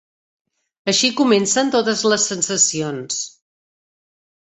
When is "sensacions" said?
2.31-3.21